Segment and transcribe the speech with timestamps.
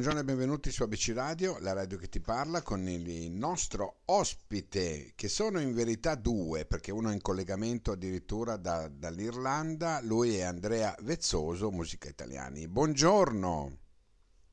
[0.00, 5.12] Buongiorno, e benvenuti su ABC Radio, la radio che ti parla, con il nostro ospite,
[5.14, 10.44] che sono in verità due, perché uno è in collegamento addirittura da, dall'Irlanda, lui è
[10.44, 12.66] Andrea Vezzoso, Musica Italiani.
[12.66, 13.76] Buongiorno.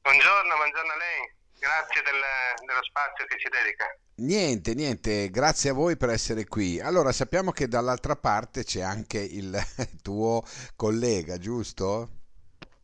[0.01, 3.85] Buongiorno, buongiorno a lei, grazie del, dello spazio che ci dedica.
[4.15, 6.81] Niente, niente, grazie a voi per essere qui.
[6.81, 9.57] Allora, sappiamo che dall'altra parte c'è anche il
[10.03, 10.43] tuo
[10.75, 12.16] collega, giusto?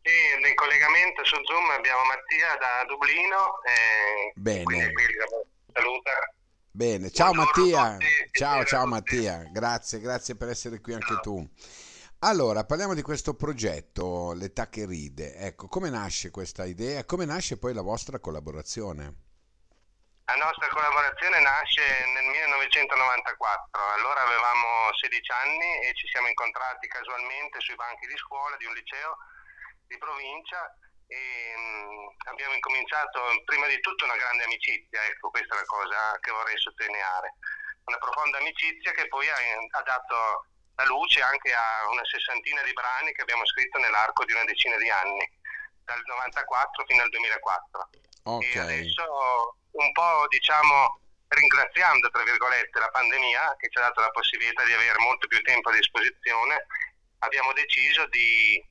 [0.06, 3.62] Sì, in collegamento su Zoom abbiamo Mattia da Dublino.
[3.62, 4.92] E Bene.
[5.72, 6.10] Saluta.
[6.70, 8.06] Bene, ciao Buongiorno Mattia.
[8.32, 8.84] Ciao, ciao.
[8.84, 9.48] Mattia.
[9.50, 11.20] Grazie, grazie per essere qui anche Ciao.
[11.22, 11.48] tu.
[12.18, 15.36] Allora, parliamo di questo progetto, L'età che ride.
[15.36, 17.06] Ecco, come nasce questa idea?
[17.06, 19.14] Come nasce poi la vostra collaborazione?
[20.26, 21.80] La nostra collaborazione nasce
[22.12, 28.56] nel 1994, allora avevamo 16 anni e ci siamo incontrati casualmente sui banchi di scuola
[28.56, 29.16] di un liceo
[29.94, 30.60] di provincia
[31.06, 36.18] e mh, abbiamo incominciato prima di tutto una grande amicizia, ecco questa è la cosa
[36.20, 37.38] che vorrei sottolineare,
[37.84, 42.72] una profonda amicizia che poi ha, ha dato la luce anche a una sessantina di
[42.72, 45.22] brani che abbiamo scritto nell'arco di una decina di anni,
[45.84, 47.90] dal 94 fino al 2004.
[48.24, 50.98] Ok, E adesso un po' diciamo
[51.28, 55.40] ringraziando tra virgolette la pandemia che ci ha dato la possibilità di avere molto più
[55.42, 56.66] tempo a disposizione,
[57.18, 58.62] abbiamo deciso di,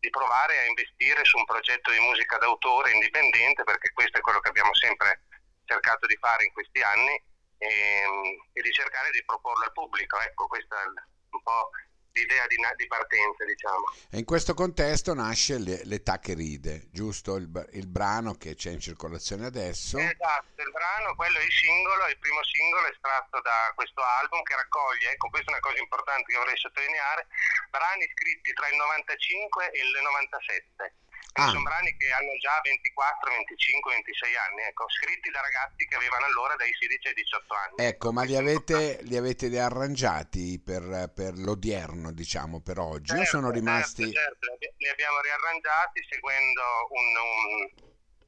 [0.00, 4.40] di provare a investire su un progetto di musica d'autore indipendente perché questo è quello
[4.40, 5.22] che abbiamo sempre
[5.64, 7.14] cercato di fare in questi anni
[7.58, 8.04] e,
[8.52, 10.18] e di cercare di proporlo al pubblico.
[10.18, 11.70] Ecco, questa è un po'
[12.12, 13.84] l'idea di, di partenza, diciamo.
[14.10, 17.36] e in questo contesto nasce Le- L'età che ride, giusto?
[17.36, 19.98] Il, il brano che c'è in circolazione adesso.
[19.98, 24.56] Esatto, il brano, quello è il singolo, il primo singolo estratto da questo album che
[24.56, 27.26] raccoglie, ecco questa è una cosa importante che vorrei sottolineare,
[27.70, 30.94] brani scritti tra il 95 e il 97.
[31.32, 31.46] Ah.
[31.48, 36.26] Sono brani che hanno già 24, 25, 26 anni, ecco, scritti da ragazzi che avevano
[36.26, 37.74] allora dai 16 ai 18 anni.
[37.86, 43.12] Ecco, ma li avete, li avete riarrangiati per, per l'odierno, diciamo, per oggi?
[43.12, 44.10] O Certo, sono rimasti...
[44.10, 47.70] Certo, certo, li- abbiamo riarrangiati seguendo un, un-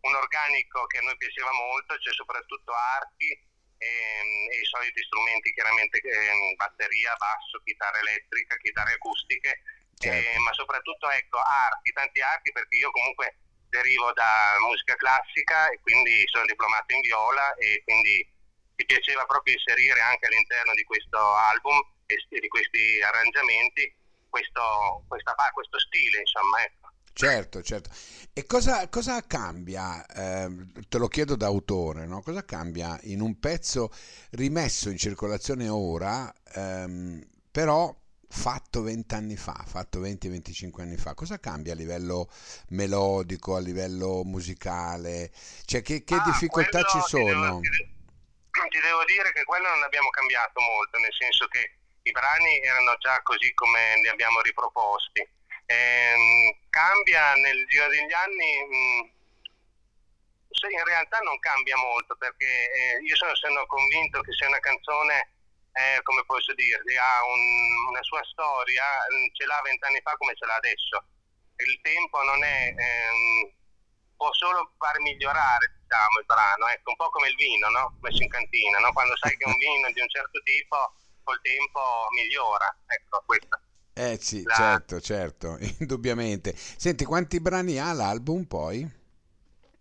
[0.02, 3.30] un organico che a noi piaceva molto, cioè soprattutto archi
[3.82, 3.88] e,
[4.62, 9.62] i soliti strumenti, chiaramente ehm, batteria, basso, chitarra elettrica, chitarre acustiche,
[10.02, 10.28] Certo.
[10.28, 15.80] eh, ma soprattutto ecco, archi, tanti archi perché io comunque derivo da musica classica e
[15.80, 18.20] quindi sono diplomato in viola e quindi
[18.76, 23.94] mi piaceva proprio inserire anche all'interno di questo album e di questi arrangiamenti
[24.28, 26.90] questo, questa questo stile, insomma, ecco.
[27.14, 27.90] Certo, certo.
[28.32, 32.22] E cosa, cosa cambia, ehm, te lo chiedo da autore, no?
[32.22, 33.90] Cosa cambia in un pezzo
[34.30, 37.94] rimesso in circolazione ora, ehm, però
[38.34, 41.14] fatto 20 anni fa, fatto 20-25 anni fa?
[41.14, 42.28] Cosa cambia a livello
[42.70, 45.30] melodico, a livello musicale?
[45.66, 47.60] Cioè, che, che Ah, difficoltà ci devo- sono?
[47.60, 52.10] Ti, de- ti devo dire che quello non abbiamo cambiato molto, nel senso che i
[52.10, 55.20] brani erano già così come li abbiamo riproposti.
[55.66, 59.10] Ehm, cambia nel giro degli anni, mh,
[60.50, 64.58] se in realtà non cambia molto perché eh, io sono, sono convinto che se una
[64.60, 65.28] canzone,
[65.72, 70.34] eh, come posso dirti, ha un- una sua storia, mh, ce l'ha vent'anni fa come
[70.34, 71.04] ce l'ha adesso.
[71.56, 72.74] Il tempo non è...
[72.76, 73.52] ehm,
[74.16, 77.96] può solo far migliorare diciamo, il brano, ecco, un po' come il vino, no?
[78.00, 78.92] messo in cantina, no?
[78.92, 80.94] quando sai che un vino di un certo tipo
[81.24, 81.80] col tempo
[82.10, 83.60] migliora, ecco questo.
[83.94, 86.54] Eh sì, La- certo, certo, indubbiamente.
[86.56, 88.88] Senti, quanti brani ha l'album poi?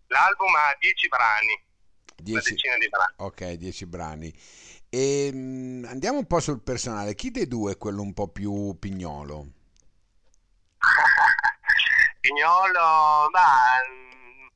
[0.08, 2.50] L'album ha 10 brani, una 10.
[2.54, 3.14] decina di brani.
[3.16, 4.32] Ok, 10 brani.
[4.94, 7.14] E, mm, andiamo un po' sul personale.
[7.14, 9.46] Chi dei due è quello un po' più pignolo?
[12.20, 14.52] Pignolo, ma mm,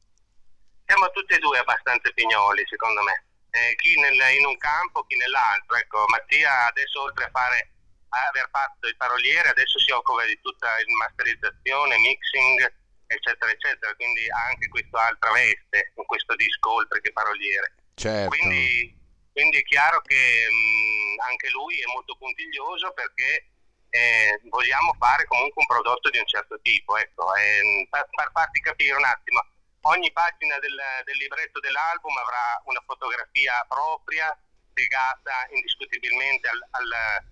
[0.85, 3.25] siamo tutti e due abbastanza pignoli secondo me.
[3.49, 5.77] Eh, chi nel- in un campo, chi nell'altro.
[5.77, 7.73] Ecco, Mattia adesso oltre a fare
[8.11, 12.61] a aver fatto il paroliere, adesso si occupa di tutta la masterizzazione, mixing,
[13.07, 13.95] eccetera, eccetera.
[13.95, 17.73] Quindi ha anche questa altra veste in questo disco oltre che paroliere.
[17.95, 18.29] Certo.
[18.37, 19.05] Quindi,
[19.37, 23.53] quindi è chiaro che mh, anche lui è molto puntiglioso perché
[23.91, 26.97] eh, vogliamo fare comunque un prodotto di un certo tipo.
[26.97, 29.45] Ecco, e, per, per farti capire un attimo,
[29.93, 34.33] ogni pagina del, del libretto dell'album avrà una fotografia propria
[34.73, 37.25] legata indiscutibilmente al- al-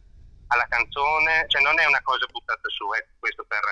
[0.49, 3.65] alla canzone, cioè non è una cosa buttata su, ecco, questo per,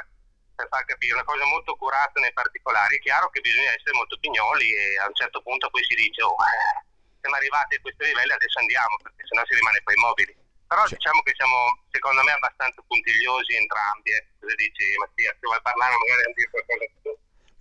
[0.57, 2.97] per far capire, una cosa molto curata nei particolari.
[2.97, 6.23] È chiaro che bisogna essere molto pignoli e a un certo punto poi si dice,
[6.23, 6.91] oh, eh,
[7.23, 10.35] siamo arrivati a questo livello, adesso andiamo, perché sennò si rimane poi immobili.
[10.67, 11.59] Però Cioè- diciamo che siamo,
[11.95, 14.11] secondo me, abbastanza puntigliosi entrambi.
[14.11, 14.27] Eh.
[14.41, 15.31] Cosa dici Mattia?
[15.39, 17.13] Se vuoi parlare magari a dire qualcosa tu.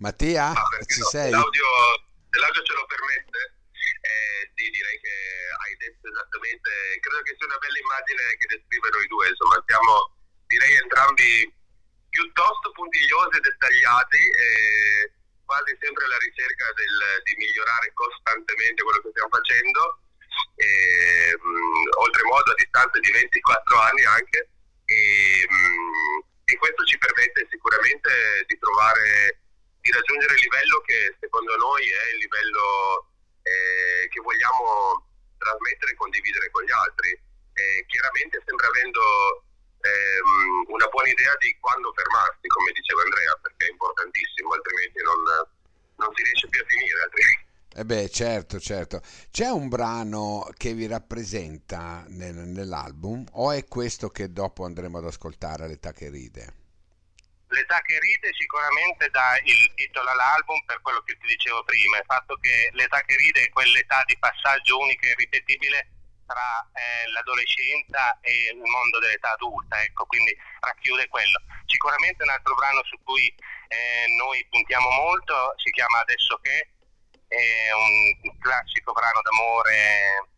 [0.02, 1.30] Mattia, No, ci no, sei?
[1.30, 1.68] Se l'audio,
[2.32, 3.38] se l'audio ce lo permette,
[4.02, 5.14] eh, sì, direi che
[5.62, 9.92] hai detto esattamente, credo che sia una bella immagine che descrive noi due, insomma, siamo
[10.50, 11.46] direi entrambi
[12.10, 14.46] piuttosto puntigliosi e dettagliati e
[15.52, 20.00] quasi sempre alla ricerca del, di migliorare costantemente quello che stiamo facendo,
[20.56, 24.48] e, mh, oltremodo a distanza di 24 anni anche,
[24.88, 29.44] e, mh, e questo ci permette sicuramente di trovare
[29.82, 33.12] di raggiungere il livello che secondo noi è il livello
[33.42, 35.04] eh, che vogliamo
[35.36, 37.10] trasmettere e condividere con gli altri.
[37.52, 39.44] E chiaramente sempre avendo
[39.82, 45.20] ehm, una buona idea di quando fermarsi, come diceva Andrea, perché è importantissimo, altrimenti non,
[45.96, 47.02] non si riesce più a finire.
[47.02, 47.50] Altrimenti.
[47.74, 49.00] Eh beh, certo, certo.
[49.30, 55.06] C'è un brano che vi rappresenta nel- nell'album o è questo che dopo andremo ad
[55.06, 56.60] ascoltare, L'età che ride?
[57.48, 62.04] L'età che ride sicuramente dà il titolo all'album per quello che ti dicevo prima, il
[62.06, 65.91] fatto che l'età che ride è quell'età di passaggio unica e irripetibile
[66.32, 71.38] tra eh, l'adolescenza e il mondo dell'età adulta, ecco, quindi racchiude quello.
[71.66, 73.28] Sicuramente un altro brano su cui
[73.68, 76.72] eh, noi puntiamo molto si chiama Adesso che,
[77.28, 80.32] è un classico brano d'amore,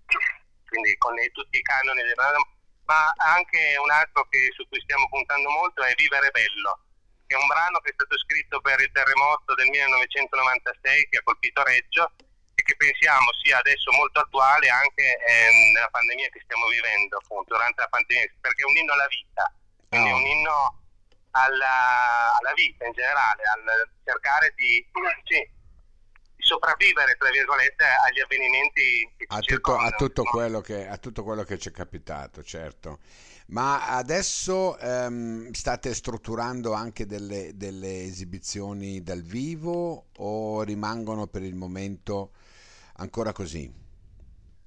[0.67, 2.43] quindi con i- tutti i canoni del brano,
[2.87, 6.79] ma anche un altro che, su cui stiamo puntando molto è Vivere Bello,
[7.27, 11.23] che è un brano che è stato scritto per il terremoto del 1996 che ha
[11.23, 12.13] colpito Reggio
[12.75, 17.81] che pensiamo sia adesso molto attuale anche ehm, nella pandemia che stiamo vivendo, appunto, durante
[17.81, 19.45] la pandemia, perché è un inno alla vita,
[19.89, 20.17] quindi è Ah.
[20.17, 20.79] un inno
[21.31, 24.85] alla, alla vita in generale, al cercare di,
[25.25, 25.39] sì,
[26.37, 30.31] di sopravvivere, tra virgolette, agli avvenimenti che ci A tutto, a tutto no?
[30.31, 32.99] quello che, a tutto quello che ci è capitato, certo.
[33.47, 41.55] Ma adesso ehm, state strutturando anche delle, delle esibizioni dal vivo o rimangono per il
[41.55, 42.33] momento
[42.97, 43.83] ancora così?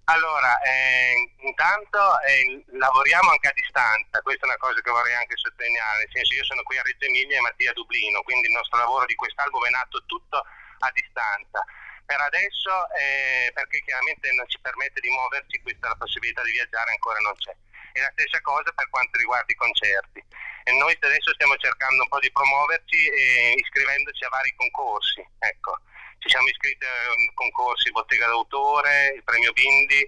[0.10, 5.36] Allora, eh, intanto eh, lavoriamo anche a distanza, questa è una cosa che vorrei anche
[5.36, 8.54] sottolineare, nel senso io sono qui a Reggio Emilia e Mattia a Dublino, quindi il
[8.54, 11.60] nostro lavoro di quest'album è nato tutto a distanza.
[12.08, 16.92] Per adesso, eh, perché chiaramente non ci permette di muoverci, questa la possibilità di viaggiare
[16.92, 17.52] ancora non c'è.
[17.92, 20.24] E la stessa cosa per quanto riguarda i concerti.
[20.64, 25.20] E noi adesso stiamo cercando un po' di promuoverci e iscrivendoci a vari concorsi.
[25.40, 25.84] Ecco,
[26.20, 30.02] ci siamo iscritti a concorsi Bottega d'autore, il premio Bindi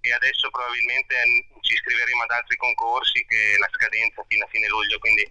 [0.00, 1.14] e adesso probabilmente
[1.62, 5.26] ci iscriveremo ad altri concorsi che la scadenza fino a fine luglio, quindi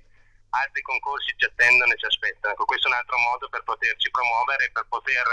[0.49, 2.53] altri concorsi ci attendono e ci aspettano.
[2.53, 5.23] Ecco, questo è un altro modo per poterci promuovere, per poter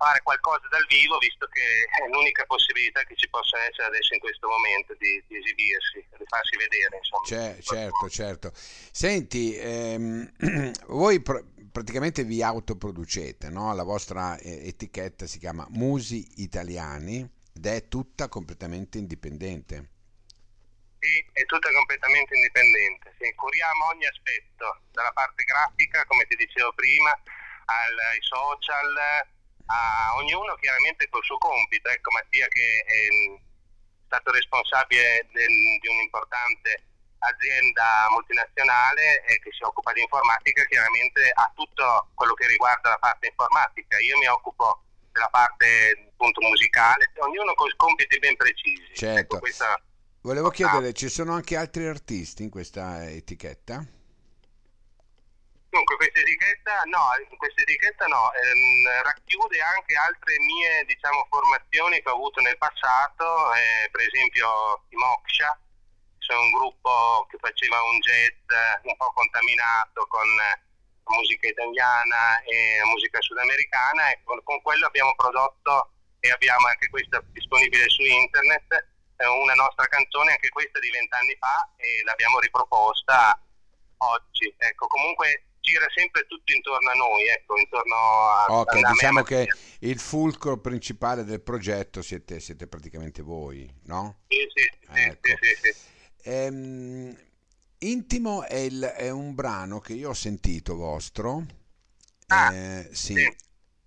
[0.00, 4.20] fare qualcosa dal vivo, visto che è l'unica possibilità che ci possa essere adesso in
[4.20, 6.96] questo momento di, di esibirsi, di farsi vedere.
[6.96, 7.60] Insomma.
[7.60, 8.52] Certo, certo.
[8.54, 10.32] Senti, ehm,
[10.88, 13.74] voi pr- praticamente vi autoproducete, no?
[13.74, 19.88] La vostra eh, etichetta si chiama Musi Italiani ed è tutta completamente indipendente.
[21.00, 23.14] Sì, è tutta completamente indipendente.
[23.18, 28.96] Sì, curiamo ogni aspetto, dalla parte grafica, come ti dicevo prima, ai social,
[29.66, 31.88] a ognuno chiaramente col suo compito.
[31.88, 33.36] Ecco, Mattia che è mm,
[34.06, 36.89] stato responsabile del- di un'importante
[37.20, 42.98] azienda multinazionale e che si occupa di informatica, chiaramente ha tutto quello che riguarda la
[42.98, 43.98] parte informatica.
[43.98, 48.94] Io mi occupo della parte appunto musicale, ognuno con compiti ben precisi.
[48.94, 49.20] Certo.
[49.20, 49.80] Ecco, questa
[50.22, 53.82] Volevo chiedere, ci sono anche altri artisti in questa etichetta?
[55.70, 57.08] Dunque, questa etichetta no,
[57.38, 63.54] questa etichetta no, ehm, racchiude anche altre mie diciamo, formazioni che ho avuto nel passato,
[63.54, 65.58] eh, per esempio i Moksha,
[66.30, 70.62] sono un gruppo che faceva un jazz un po' contaminato con eh,
[71.10, 77.20] musica italiana e musica sudamericana e con, con quello abbiamo prodotto e abbiamo anche questa
[77.32, 78.70] disponibile su internet,
[79.16, 83.34] eh, una nostra canzone, anche questa di vent'anni fa e l'abbiamo riproposta
[83.98, 84.54] oggi.
[84.56, 89.48] Ecco, comunque gira sempre tutto intorno a noi, ecco, intorno a, Ok, a diciamo che
[89.80, 94.20] il fulcro principale del progetto siete, siete praticamente voi, no?
[94.28, 95.36] Sì, sì, Ecco.
[95.40, 95.89] sì, sì, sì.
[96.22, 97.16] Ehm,
[97.82, 101.46] Intimo è, il- è un brano che io ho sentito vostro.
[102.28, 103.14] Ah, Eh, sì.
[103.14, 103.36] sì.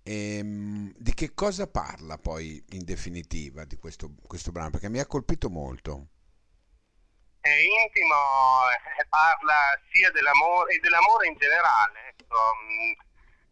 [0.02, 4.70] Ehm, di che cosa parla poi in definitiva di questo, questo brano?
[4.70, 6.08] Perché mi ha colpito molto.
[7.40, 8.16] È intimo,
[8.72, 12.96] eh, parla sia dell'amore e dell'amore in generale, ecco, mh,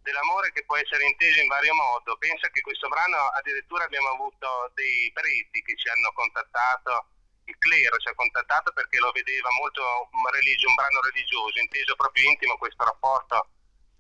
[0.01, 2.17] dell'amore che può essere inteso in vario modo.
[2.17, 7.12] Pensa che questo brano addirittura abbiamo avuto dei preti che ci hanno contattato,
[7.53, 11.95] il clero ci ha contattato perché lo vedeva molto un, religio- un brano religioso, inteso
[11.95, 13.49] proprio intimo questo rapporto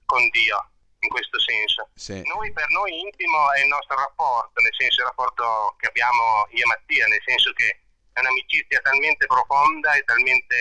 [0.06, 0.56] con Dio.
[1.02, 1.90] in questo senso.
[1.94, 2.22] Sì.
[2.22, 6.62] Noi per noi intimo è il nostro rapporto, nel senso il rapporto che abbiamo io
[6.62, 7.80] e Mattia, nel senso che
[8.12, 10.54] è un'amicizia talmente profonda e talmente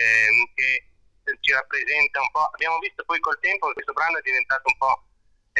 [0.54, 0.90] che
[1.40, 2.50] ci rappresenta un po'.
[2.52, 5.04] Abbiamo visto poi col tempo che questo brano è diventato un po'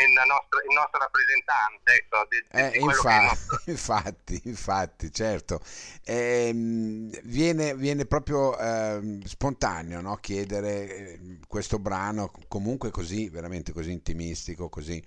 [0.00, 1.92] il nostro, il nostro rappresentante.
[1.94, 5.60] Ecco, di, Eh, di quello infa- che è il nostro- infatti, infatti, certo.
[6.04, 10.16] Ehm, viene, viene proprio ehm, spontaneo, no?
[10.16, 15.02] Chiedere ehm, questo brano comunque così, veramente così intimistico, così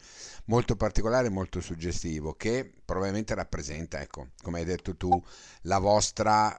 [0.45, 5.23] molto particolare, molto suggestivo, che probabilmente rappresenta, ecco, come hai detto tu,
[5.63, 6.57] la vostra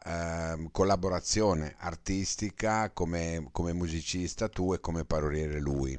[0.53, 5.99] ehm, collaborazione artistica come, come musicista tu e come paroliere lui.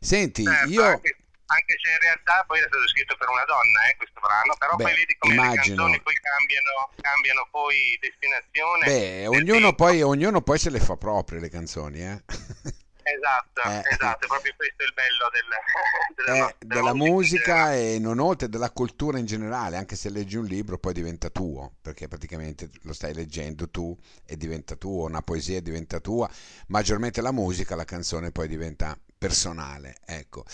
[0.00, 0.82] Senti, Certo, io...
[0.82, 4.54] anche, anche se in realtà poi è stato scritto per una donna eh, questo brano,
[4.58, 5.54] però Beh, poi vedi come immagino.
[5.54, 8.84] le canzoni poi cambiano, cambiano poi destinazione.
[8.86, 12.22] Beh, ognuno poi, ognuno poi se le fa proprie le canzoni, eh?
[13.08, 13.82] Esatto, Eh.
[13.94, 15.44] esatto, proprio questo è il bello del,
[16.16, 20.10] della, Eh, no- della musica in e non oltre della cultura in generale, anche se
[20.10, 25.06] leggi un libro poi diventa tuo, perché praticamente lo stai leggendo tu e diventa tuo,
[25.06, 26.28] una poesia diventa tua,
[26.66, 30.44] maggiormente la musica, la canzone poi diventa personale, ecco.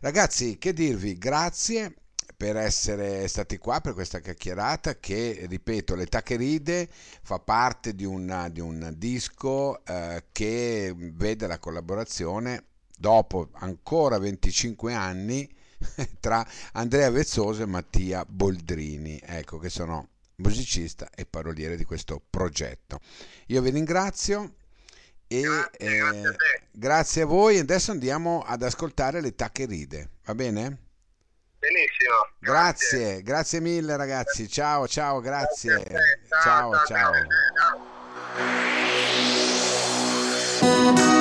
[0.00, 1.18] Ragazzi, che dirvi?
[1.18, 1.94] Grazie
[2.36, 6.88] per essere stati qua per questa chiacchierata che, ripeto, L'età che ride
[7.22, 12.64] fa parte di, una- di un disco eh, che vede la collaborazione
[12.98, 15.48] dopo ancora 25 anni
[16.20, 23.00] tra Andrea Vezzoso e Mattia Boldrini, ecco che sono musicista e paroliere di questo progetto.
[23.46, 24.54] Io vi ringrazio
[25.28, 26.34] e Grazie, eh, grazie a
[26.70, 27.58] grazie a voi.
[27.58, 30.78] Adesso andiamo ad ascoltare l'età che ride, va bene?
[31.58, 32.28] Benissimo.
[32.38, 34.48] Grazie, grazie mille ragazzi.
[34.48, 35.84] Ciao, ciao, grazie.
[36.42, 37.10] Ciao, ciao.
[37.10, 37.28] grazie.
[40.94, 41.15] Ciao.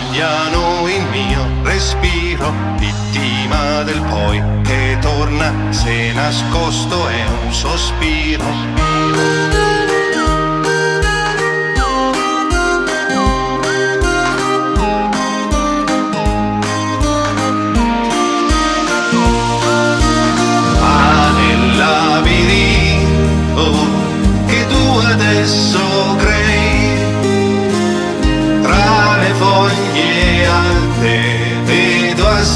[0.00, 9.79] Tagliano il mio respiro, vittima del poi che torna se nascosto è un sospiro.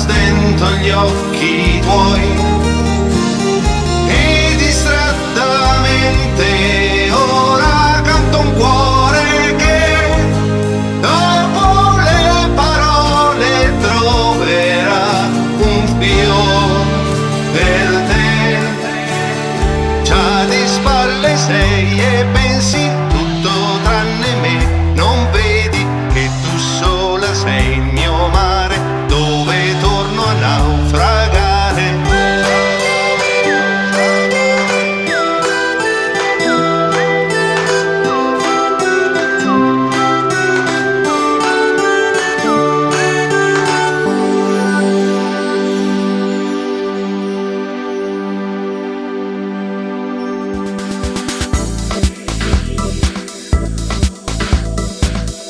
[0.04, 2.53] Stento gli occhi tuoi